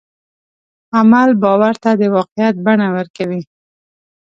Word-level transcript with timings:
عمل 0.97 1.29
باور 1.43 1.73
ته 1.83 1.91
د 1.99 2.01
واقعیت 2.15 2.55
بڼه 2.65 2.87
ورکوي. 2.95 3.41